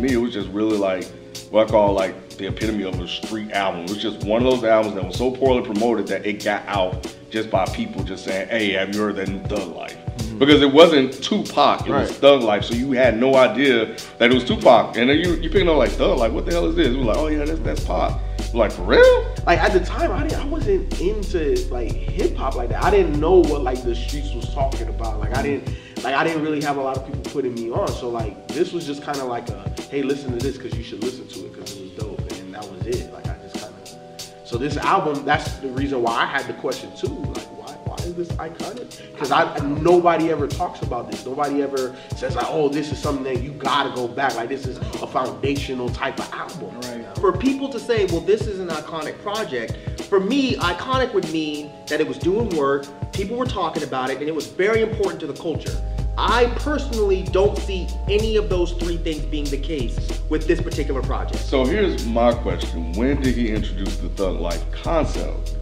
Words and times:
me, 0.00 0.12
it 0.12 0.16
was 0.16 0.32
just 0.32 0.48
really 0.48 0.76
like 0.76 1.04
what 1.50 1.68
I 1.68 1.70
call 1.70 1.92
like 1.92 2.30
the 2.36 2.46
epitome 2.46 2.84
of 2.84 2.98
a 2.98 3.08
street 3.08 3.52
album. 3.52 3.84
It 3.84 3.90
was 3.90 4.02
just 4.02 4.24
one 4.24 4.44
of 4.44 4.50
those 4.50 4.64
albums 4.64 4.94
that 4.94 5.04
was 5.04 5.16
so 5.16 5.30
poorly 5.30 5.62
promoted 5.62 6.06
that 6.08 6.24
it 6.24 6.42
got 6.44 6.66
out 6.66 7.14
just 7.30 7.50
by 7.50 7.66
people 7.66 8.02
just 8.02 8.24
saying, 8.24 8.48
"Hey, 8.48 8.72
have 8.72 8.94
you 8.94 9.00
heard 9.00 9.16
that 9.16 9.28
new 9.28 9.42
Thug 9.44 9.74
Life?" 9.76 9.96
Mm-hmm. 9.96 10.38
Because 10.38 10.62
it 10.62 10.72
wasn't 10.72 11.12
Tupac, 11.22 11.86
it 11.86 11.90
was 11.90 12.10
Thug 12.12 12.42
Life, 12.42 12.64
so 12.64 12.74
you 12.74 12.92
had 12.92 13.18
no 13.18 13.34
idea 13.36 13.96
that 14.18 14.30
it 14.30 14.34
was 14.34 14.44
Tupac. 14.44 14.96
And 14.96 15.10
then 15.10 15.18
you 15.18 15.34
you 15.34 15.50
picking 15.50 15.68
up 15.68 15.76
like 15.76 15.90
Thug 15.90 16.18
Life, 16.18 16.32
what 16.32 16.46
the 16.46 16.52
hell 16.52 16.66
is 16.66 16.76
this? 16.76 16.88
It 16.88 16.96
was 16.96 17.06
like, 17.06 17.16
oh 17.18 17.26
yeah, 17.28 17.44
that's 17.44 17.60
that's 17.60 17.84
Pac. 17.84 18.20
Like 18.52 18.72
for 18.72 18.82
real? 18.82 19.34
like 19.46 19.60
at 19.60 19.72
the 19.72 19.80
time 19.80 20.12
I 20.12 20.26
didn't 20.26 20.40
I 20.40 20.44
wasn't 20.46 21.00
into 21.00 21.56
like 21.70 21.92
hip 21.92 22.36
hop 22.36 22.56
like 22.56 22.68
that. 22.70 22.82
I 22.82 22.90
didn't 22.90 23.20
know 23.20 23.38
what 23.38 23.62
like 23.62 23.82
the 23.82 23.94
streets 23.94 24.32
was 24.34 24.52
talking 24.52 24.88
about. 24.88 25.20
Like 25.20 25.36
I 25.36 25.42
didn't 25.42 25.74
like 26.02 26.14
I 26.14 26.24
didn't 26.24 26.42
really 26.42 26.62
have 26.62 26.76
a 26.76 26.80
lot 26.80 26.96
of 26.96 27.06
people 27.06 27.19
putting 27.30 27.54
me 27.54 27.70
on. 27.70 27.88
So 27.88 28.08
like 28.08 28.48
this 28.48 28.72
was 28.72 28.86
just 28.86 29.02
kind 29.02 29.18
of 29.18 29.28
like 29.28 29.48
a 29.50 29.68
hey 29.90 30.02
listen 30.02 30.32
to 30.32 30.38
this 30.38 30.56
because 30.56 30.76
you 30.76 30.84
should 30.84 31.02
listen 31.02 31.26
to 31.28 31.46
it 31.46 31.52
because 31.52 31.76
it 31.76 31.82
was 31.82 31.90
dope 31.92 32.32
and 32.32 32.54
that 32.54 32.70
was 32.70 32.86
it. 32.86 33.12
Like 33.12 33.26
I 33.26 33.36
just 33.38 33.56
kind 33.56 33.74
of 33.74 34.48
so 34.48 34.58
this 34.58 34.76
album 34.76 35.24
that's 35.24 35.54
the 35.58 35.68
reason 35.68 36.02
why 36.02 36.22
I 36.22 36.26
had 36.26 36.46
the 36.46 36.54
question 36.54 36.94
too. 36.96 37.08
Like 37.08 37.46
why 37.58 37.72
why 37.84 37.96
is 38.04 38.14
this 38.14 38.28
iconic? 38.32 39.12
Because 39.12 39.30
I 39.30 39.56
nobody 39.66 40.30
ever 40.30 40.46
talks 40.46 40.82
about 40.82 41.10
this. 41.10 41.24
Nobody 41.24 41.62
ever 41.62 41.94
says 42.16 42.36
like 42.36 42.46
oh 42.48 42.68
this 42.68 42.92
is 42.92 42.98
something 42.98 43.24
that 43.24 43.42
you 43.42 43.52
gotta 43.52 43.94
go 43.94 44.08
back. 44.08 44.34
Like 44.34 44.48
this 44.48 44.66
is 44.66 44.78
a 44.78 45.06
foundational 45.06 45.88
type 45.88 46.18
of 46.18 46.32
album. 46.32 46.80
Right. 46.82 47.18
For 47.18 47.36
people 47.36 47.68
to 47.68 47.78
say, 47.78 48.06
well, 48.06 48.20
this 48.20 48.46
is 48.46 48.60
an 48.60 48.68
iconic 48.68 49.20
project, 49.22 49.76
for 50.04 50.20
me, 50.20 50.56
iconic 50.56 51.12
would 51.12 51.30
mean 51.30 51.70
that 51.86 52.00
it 52.00 52.08
was 52.08 52.16
doing 52.16 52.48
work, 52.56 52.86
people 53.12 53.36
were 53.36 53.44
talking 53.44 53.82
about 53.82 54.08
it, 54.08 54.18
and 54.18 54.26
it 54.26 54.34
was 54.34 54.46
very 54.46 54.80
important 54.80 55.20
to 55.20 55.26
the 55.26 55.34
culture. 55.34 55.78
I 56.20 56.52
personally 56.56 57.22
don't 57.22 57.56
see 57.56 57.88
any 58.08 58.36
of 58.36 58.50
those 58.50 58.72
three 58.72 58.98
things 58.98 59.20
being 59.24 59.46
the 59.46 59.56
case 59.56 59.96
with 60.28 60.46
this 60.46 60.60
particular 60.60 61.00
project. 61.00 61.38
So 61.42 61.64
here's 61.64 62.04
my 62.06 62.34
question: 62.34 62.92
When 62.92 63.22
did 63.22 63.34
he 63.36 63.50
introduce 63.50 63.96
the 63.96 64.10
Thug 64.10 64.38
Life 64.38 64.62
concept? 64.70 65.56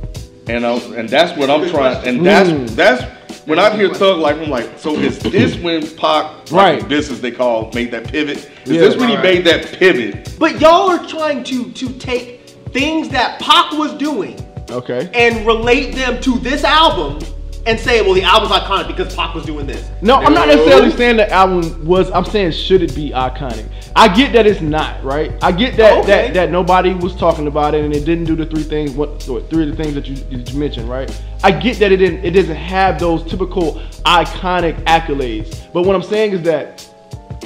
And 0.49 0.67
I, 0.67 0.73
and 0.97 1.09
that's 1.09 1.39
what 1.39 1.49
I'm 1.49 1.69
trying. 1.71 2.05
And 2.09 2.27
that's 2.27 2.75
that's 2.75 3.05
when 3.47 3.61
I 3.61 3.75
hear 3.77 3.95
Thug 3.95 4.19
Life, 4.19 4.37
I'm 4.43 4.51
like, 4.51 4.79
so 4.79 4.95
is 4.97 5.19
this 5.21 5.57
when 5.57 5.83
Pac, 5.97 6.51
like 6.51 6.53
Right. 6.81 6.89
This 6.89 7.09
is 7.09 7.21
they 7.21 7.31
call 7.31 7.71
made 7.73 7.93
that 7.93 8.09
pivot. 8.09 8.39
Is 8.65 8.73
Yeah. 8.73 8.81
this 8.81 8.97
when 8.97 9.09
he 9.11 9.15
Right. 9.15 9.23
made 9.23 9.45
that 9.45 9.67
pivot? 9.79 10.35
But 10.41 10.61
y'all 10.61 10.91
are 10.91 11.07
trying 11.07 11.45
to 11.45 11.71
to 11.71 11.89
take 12.01 12.41
things 12.73 13.09
that 13.11 13.39
Pac 13.39 13.73
was 13.79 13.93
doing 13.95 14.45
Okay. 14.71 15.09
and 15.15 15.47
relate 15.47 15.95
them 15.95 16.21
to 16.23 16.39
this 16.41 16.65
album 16.65 17.21
and 17.69 17.79
say, 17.79 18.01
well, 18.01 18.15
the 18.15 18.23
album's 18.23 18.53
iconic 18.53 18.87
because 18.87 19.15
Pac 19.15 19.35
was 19.35 19.45
doing 19.45 19.67
this. 19.67 19.89
No, 20.01 20.17
I'm 20.17 20.33
not 20.33 20.49
necessarily 20.49 20.91
saying 20.91 21.19
the 21.19 21.31
album 21.31 21.85
was. 21.85 22.11
I'm 22.13 22.25
saying 22.25 22.53
should 22.53 22.83
it 22.83 22.95
be 22.95 23.11
iconic? 23.11 23.69
I 23.95 24.09
get 24.09 24.33
that 24.33 24.47
it's 24.47 24.61
not 24.61 25.03
right. 25.05 25.33
I 25.43 25.53
get 25.53 25.77
that 25.77 25.93
oh, 25.93 26.01
Okay. 26.01 26.09
that 26.09 26.35
that 26.35 26.51
nobody 26.51 26.95
was 26.95 27.15
talking 27.15 27.47
about 27.47 27.75
it 27.75 27.85
and 27.85 27.95
it 27.95 28.05
didn't 28.05 28.25
do 28.25 28.35
the 28.35 28.47
three 28.47 28.63
things. 28.63 28.93
What, 28.93 29.23
what 29.29 29.51
three 29.51 29.69
of 29.69 29.77
the 29.77 29.83
things 29.83 29.95
that 29.95 30.07
you, 30.09 30.17
that 30.17 30.51
you 30.51 30.59
mentioned, 30.59 30.89
right? 30.89 31.11
I 31.45 31.51
get 31.51 31.79
that 31.81 31.93
it 31.93 31.99
didn't. 31.99 32.25
It 32.25 32.31
doesn't 32.31 32.57
have 32.57 32.99
those 32.99 33.23
typical 33.31 33.75
iconic 34.07 34.83
accolades. 34.85 35.71
But 35.73 35.83
what 35.83 35.95
I'm 35.95 36.03
saying 36.03 36.33
is 36.33 36.43
that 36.43 36.89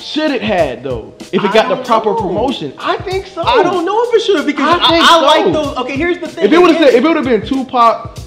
should 0.00 0.30
it 0.30 0.42
had 0.42 0.82
though? 0.84 1.14
If 1.18 1.34
it 1.34 1.42
I 1.42 1.52
got 1.52 1.68
the 1.76 1.82
proper 1.84 2.10
know. 2.10 2.20
promotion, 2.20 2.74
I 2.78 2.96
think 2.98 3.26
so. 3.26 3.42
I 3.42 3.62
don't 3.62 3.84
know 3.84 4.02
if 4.04 4.14
it 4.14 4.20
should 4.20 4.36
have 4.36 4.46
because 4.46 4.78
I 4.80 4.84
I, 4.84 4.88
think 4.90 5.04
I 5.04 5.18
so. 5.18 5.26
like 5.26 5.52
those. 5.52 5.76
Okay, 5.78 5.96
here's 5.96 6.18
the 6.18 6.28
thing. 6.28 6.44
If 6.44 6.52
it 6.52 6.58
would 6.58 6.70
have 6.70 6.80
said, 6.80 6.94
if 6.94 7.04
it 7.04 7.08
would 7.08 7.16
have 7.16 7.24
been 7.24 7.44
Tupac 7.46 8.18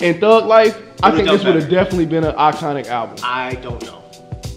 and 0.00 0.20
Thug 0.20 0.46
Life, 0.46 0.80
I 1.04 1.10
think 1.10 1.28
this 1.28 1.44
would 1.44 1.54
have 1.56 1.68
definitely 1.70 2.06
been 2.06 2.24
an 2.24 2.34
iconic 2.36 2.86
album. 2.86 3.16
I 3.22 3.54
don't 3.56 3.82
know. 3.82 4.02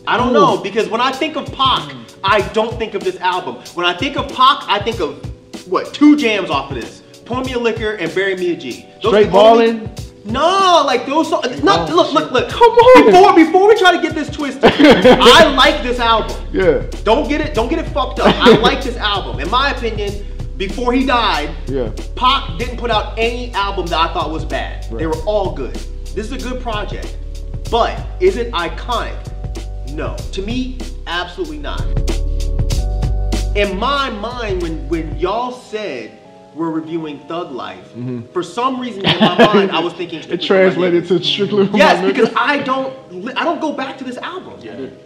I 0.07 0.15
don't 0.17 0.31
know 0.33 0.57
because 0.61 0.87
when 0.87 1.01
I 1.01 1.11
think 1.11 1.35
of 1.35 1.45
Pac, 1.51 1.89
mm. 1.91 2.17
I 2.23 2.41
don't 2.53 2.77
think 2.77 2.93
of 2.93 3.03
this 3.03 3.17
album. 3.17 3.55
When 3.73 3.85
I 3.85 3.93
think 3.93 4.15
of 4.17 4.27
Pac, 4.29 4.63
I 4.69 4.79
think 4.79 5.01
of 5.01 5.21
what 5.69 5.93
two 5.93 6.15
jams 6.15 6.49
off 6.49 6.71
of 6.71 6.77
this: 6.79 7.01
Pour 7.25 7.43
Me 7.43 7.53
a 7.53 7.59
Liquor 7.59 7.95
and 7.95 8.13
Bury 8.15 8.35
Me 8.37 8.53
a 8.53 8.55
G. 8.55 8.85
Those 9.03 9.11
Straight 9.11 9.27
are 9.27 9.31
the 9.31 9.37
only- 9.37 9.71
Ballin'? 9.73 9.91
No, 10.23 10.83
like 10.85 11.05
those. 11.05 11.29
Songs, 11.29 11.63
not, 11.63 11.89
Oh, 11.89 11.95
look, 11.95 12.13
look, 12.13 12.31
look. 12.31 12.49
Come 12.49 12.71
on. 12.71 13.05
Before 13.05 13.35
before 13.35 13.67
we 13.67 13.77
try 13.77 13.95
to 13.95 14.01
get 14.01 14.13
this 14.13 14.29
twisted, 14.29 14.63
I 14.73 15.53
like 15.55 15.83
this 15.83 15.99
album. 15.99 16.35
Yeah. 16.51 16.85
Don't 17.03 17.27
get 17.29 17.39
it. 17.41 17.53
Don't 17.53 17.69
get 17.69 17.79
it 17.79 17.87
fucked 17.91 18.19
up. 18.19 18.33
I 18.35 18.57
like 18.57 18.83
this 18.83 18.97
album. 18.97 19.39
In 19.39 19.49
my 19.49 19.71
opinion, 19.71 20.25
before 20.57 20.91
he 20.91 21.05
died, 21.05 21.49
Yeah. 21.67 21.91
Pac 22.15 22.57
didn't 22.57 22.77
put 22.77 22.91
out 22.91 23.17
any 23.17 23.53
album 23.53 23.85
that 23.87 23.99
I 24.09 24.13
thought 24.13 24.29
was 24.31 24.43
bad. 24.43 24.89
They 24.91 25.07
were 25.07 25.15
all 25.25 25.53
good. 25.53 25.77
This 26.17 26.31
is 26.31 26.43
a 26.43 26.49
good 26.49 26.63
project. 26.63 27.15
But 27.69 28.03
is 28.19 28.37
it 28.37 28.51
iconic? 28.51 29.93
No. 29.93 30.15
To 30.31 30.41
me, 30.41 30.79
absolutely 31.05 31.59
not. 31.59 31.79
In 33.55 33.77
my 33.77 34.09
mind, 34.09 34.63
when 34.63 34.89
when 34.89 35.15
y'all 35.19 35.51
said 35.51 36.17
we're 36.57 36.71
reviewing 36.71 37.19
Thug 37.27 37.51
Life, 37.51 37.93
for 38.33 38.41
some 38.43 38.79
reason 38.81 39.05
in 39.05 39.19
my 39.19 39.37
mind, 39.53 39.71
I 39.71 39.79
was 39.79 39.93
thinking 39.93 40.21
Mm-hmm. 40.23 40.33
It 40.33 40.41
translated 40.41 41.07
to 41.07 41.23
strictly. 41.23 41.67
for 41.67 41.77
Yes, 41.77 42.03
because. 42.03 42.33
I 42.35 42.57
don't 42.63 42.91
li- 43.13 43.33
I 43.35 43.43
don't 43.43 43.61
go 43.61 43.71
back 43.73 43.97
to 43.99 44.03
this 44.03 44.17
album. 44.17 44.53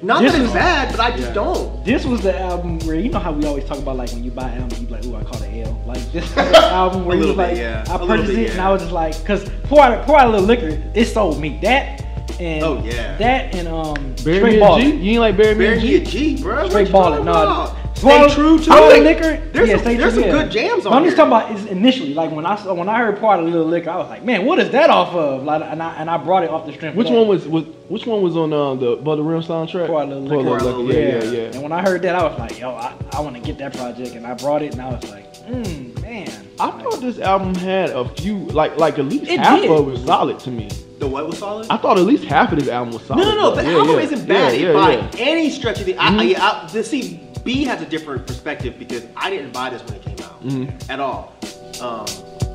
Not 0.01 0.21
This 0.21 0.31
that 0.31 0.39
it's 0.41 0.47
is- 0.49 0.53
bad, 0.53 0.91
but 0.91 0.99
I 1.01 1.15
just 1.15 1.33
don't. 1.33 1.83
This 1.83 2.05
was 2.05 2.21
the 2.21 2.39
album 2.39 2.79
where 2.79 2.95
you 2.95 3.09
know 3.09 3.19
how 3.19 3.31
we 3.33 3.45
always 3.45 3.65
talk 3.65 3.77
about 3.79 3.97
like 3.97 4.11
when 4.11 4.23
you 4.23 4.31
buy 4.31 4.49
an 4.49 4.61
album, 4.63 4.79
you 4.81 4.87
be 4.87 4.93
like, 4.93 5.05
"Ooh, 5.05 5.15
I 5.15 5.23
caught 5.23 5.41
an 5.41 5.59
L." 5.61 5.81
Like 5.85 5.99
this 6.11 6.27
was 6.35 6.53
album 6.55 7.05
where 7.05 7.15
you 7.17 7.25
little 7.25 7.35
was 7.35 7.47
bit, 7.47 7.53
like, 7.53 7.57
yeah. 7.57 7.85
I 7.89 7.95
A 7.95 8.07
purchased 8.07 8.27
bit, 8.29 8.39
it 8.39 8.51
and. 8.51 8.61
I 8.61 8.71
was 8.71 8.81
just 8.81 8.93
like, 8.93 9.19
because 9.19 9.49
pour 9.63 9.81
out, 9.83 10.05
pour 10.05 10.17
out 10.19 10.27
a 10.27 10.31
little 10.31 10.45
liquor, 10.47 10.81
it 10.95 11.05
sold 11.05 11.39
me 11.39 11.59
that 11.63 12.05
and 12.39 12.63
Oh, 12.63 12.81
yeah. 12.83 13.17
that 13.17 13.53
and 13.55 13.67
um 13.67 13.93
Bury 14.23 14.37
straight 14.37 14.41
Me 14.41 14.49
a 14.49 14.51
G? 14.53 14.59
ballin'. 14.59 15.01
You 15.03 15.11
ain't 15.11 15.19
like 15.19 15.37
Bury 15.37 15.55
Me 15.55 15.65
Bury 15.65 15.77
a 15.77 15.81
me 15.81 15.95
a 15.95 16.05
G? 16.05 16.35
G, 16.35 16.41
bro. 16.41 16.69
Straight 16.69 16.91
balling, 16.91 17.25
ballin', 17.25 17.75
talking 18.01 18.19
no. 18.19 18.25
about? 18.25 18.27
Pour- 18.27 18.29
Stay 18.29 18.35
true 18.35 18.57
to 18.59 18.65
pour 18.71 18.77
out 18.77 18.91
it. 18.91 18.99
a 18.99 19.03
liquor. 19.03 19.49
There's 19.53 19.69
yeah, 19.69 19.75
some, 19.75 19.83
stay 19.83 19.95
there's 19.97 20.13
true, 20.13 20.23
some 20.23 20.31
yeah. 20.31 20.43
good 20.43 20.51
jams 20.51 20.83
But 20.83 20.91
on 20.93 20.97
I'm 20.99 21.03
just 21.05 21.17
talking 21.17 21.31
about 21.31 21.51
is 21.51 21.65
initially 21.67 22.13
like 22.13 22.31
when 22.31 22.45
I 22.45 22.55
saw 22.55 22.73
when 22.73 22.89
I 22.89 22.97
heard 22.99 23.19
part 23.19 23.39
of 23.39 23.45
little 23.45 23.65
liquor, 23.65 23.89
I 23.89 23.97
was 23.97 24.09
like, 24.09 24.23
man, 24.23 24.45
what 24.45 24.59
is 24.59 24.69
that 24.71 24.89
off 24.89 25.13
of? 25.13 25.43
Like, 25.43 25.61
and 25.63 25.81
I 25.81 25.93
and 25.95 26.09
I 26.09 26.17
brought 26.17 26.43
it 26.43 26.49
off 26.49 26.65
the 26.65 26.73
strength. 26.73 26.95
Which 26.95 27.09
one 27.09 27.27
was, 27.27 27.47
was 27.47 27.65
which 27.89 28.05
one 28.05 28.21
was 28.21 28.35
on 28.35 28.51
uh, 28.53 28.75
the 28.75 28.87
Above 28.91 29.17
the 29.17 29.23
Rim 29.23 29.41
soundtrack? 29.41 29.87
Pour 29.87 30.01
out 30.01 30.09
a 30.09 30.15
little 30.15 30.27
Pour 30.27 30.43
liquor. 30.43 30.57
a 30.57 30.63
Little 30.67 30.83
Liquor, 30.83 30.99
Yeah, 30.99 31.23
yeah, 31.23 31.31
yeah. 31.31 31.51
And 31.53 31.61
when 31.63 31.71
I 31.71 31.81
heard 31.81 32.01
that, 32.03 32.15
I 32.15 32.23
was 32.23 32.37
like, 32.39 32.59
yo, 32.59 32.71
I, 32.75 32.93
I 33.13 33.19
want 33.21 33.35
to 33.35 33.41
get 33.41 33.57
that 33.59 33.73
project, 33.75 34.15
and 34.15 34.25
I 34.25 34.33
brought 34.35 34.61
it, 34.61 34.71
and 34.73 34.81
I 34.81 34.89
was 34.93 35.09
like, 35.11 35.33
mm, 35.45 36.01
man. 36.01 36.29
I 36.59 36.69
thought 36.71 37.01
this 37.01 37.19
album 37.19 37.55
had 37.55 37.89
a 37.89 38.07
few, 38.07 38.37
like 38.47 38.77
like 38.77 38.99
at 38.99 39.05
least 39.05 39.29
It 39.29 39.39
half 39.39 39.59
did. 39.61 39.69
of 39.71 39.87
it 39.87 39.91
was 39.91 40.03
solid 40.05 40.39
to 40.39 40.51
me. 40.51 40.69
The 40.99 41.07
what 41.07 41.25
was 41.27 41.39
solid? 41.39 41.67
I 41.71 41.77
thought 41.77 41.97
at 41.97 42.05
least 42.05 42.23
half 42.25 42.51
of 42.51 42.59
this 42.59 42.67
album 42.69 42.93
was 42.93 43.03
solid. 43.03 43.23
No, 43.23 43.31
no, 43.31 43.35
no. 43.49 43.55
The 43.55 43.63
Yeah, 43.63 43.77
album 43.77 43.95
yeah. 43.95 44.01
isn't 44.01 44.27
bad 44.27 44.53
Yeah, 44.59 44.67
yeah, 44.67 44.73
by 44.73 44.91
yeah. 44.93 45.09
any 45.17 45.49
stretch 45.49 45.79
of 45.79 45.87
the. 45.87 45.97
I, 45.97 46.15
I, 46.15 46.21
yeah, 46.21 46.43
I, 46.63 46.67
the, 46.71 46.83
see, 46.83 47.19
B 47.43 47.63
has 47.63 47.81
a 47.81 47.85
different 47.85 48.27
perspective 48.27 48.77
because 48.77 49.05
I 49.15 49.29
didn't 49.29 49.51
buy 49.53 49.69
this 49.69 49.81
when 49.83 49.95
it 49.95 50.01
came 50.03 50.17
out 50.19 50.89
at 50.89 50.99
all. 50.99 51.33
Um, 51.81 52.05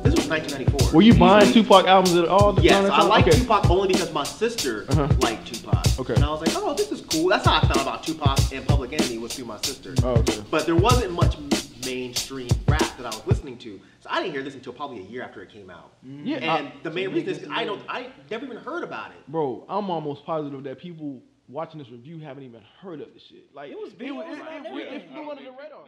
this 0.03 0.15
was 0.15 0.27
1994. 0.29 0.93
Were 0.93 1.01
you 1.01 1.13
buying 1.13 1.51
Tupac 1.51 1.85
albums 1.87 2.15
at 2.15 2.27
all? 2.29 2.53
the 2.53 2.61
Yes, 2.61 2.89
I 2.89 3.03
like 3.03 3.27
okay. 3.27 3.37
Tupac 3.39 3.69
only 3.69 3.89
because 3.89 4.13
my 4.13 4.23
sister 4.23 4.85
Uh-huh. 4.89 5.07
liked 5.21 5.47
Tupac. 5.53 5.85
Okay. 5.99 6.13
And 6.13 6.23
I 6.23 6.29
was 6.29 6.39
like, 6.39 6.51
oh, 6.55 6.73
this 6.73 6.91
is 6.91 7.01
cool. 7.01 7.27
That's 7.29 7.45
how 7.45 7.57
I 7.57 7.61
found 7.61 7.81
about 7.81 8.03
Tupac 8.03 8.39
and 8.53 8.65
Public 8.65 8.93
Enemy 8.93 9.17
was 9.17 9.35
through 9.35 9.45
my 9.45 9.57
sister. 9.61 9.93
Oh, 10.03 10.11
okay. 10.19 10.39
But 10.49 10.65
there 10.65 10.75
wasn't 10.75 11.11
much 11.13 11.35
mainstream 11.85 12.47
rap 12.67 12.79
that 12.97 13.05
I 13.05 13.09
was 13.09 13.21
listening 13.27 13.57
to, 13.59 13.79
so 13.99 14.09
I 14.09 14.21
didn't 14.21 14.33
hear 14.33 14.43
this 14.43 14.55
until 14.55 14.73
probably 14.73 14.99
a 14.99 15.03
year 15.07 15.23
after 15.23 15.41
it 15.41 15.49
came 15.49 15.69
out. 15.69 15.91
Yeah, 16.03 16.37
And 16.37 16.67
I- 16.67 16.73
the 16.83 16.91
main 16.91 17.11
reason 17.13 17.29
is 17.29 17.47
I 17.51 17.65
don't, 17.65 17.81
I 17.89 18.07
never 18.31 18.45
even 18.45 18.57
heard 18.57 18.83
about 18.83 19.11
it. 19.11 19.17
Bro, 19.27 19.65
I'm 19.67 19.89
almost 19.89 20.25
positive 20.25 20.63
that 20.63 20.79
people 20.79 21.21
watching 21.47 21.79
this 21.79 21.89
review 21.89 22.19
haven't 22.19 22.43
even 22.43 22.61
heard 22.81 23.01
of 23.01 23.13
this 23.13 23.23
shit. 23.29 23.53
Like 23.53 23.71
it 23.71 23.77
was, 23.77 23.93
it, 23.99 24.11
was, 24.11 24.25
it, 24.27 24.39
it, 24.39 24.93
it, 24.93 24.93
it 25.03 25.09
flew 25.11 25.29
under 25.29 25.43
the 25.43 25.51
radar. 25.51 25.85